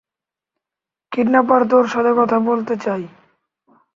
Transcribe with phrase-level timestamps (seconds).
[1.11, 3.05] Kidnapper তোর সাথে কথা বলতে চায়।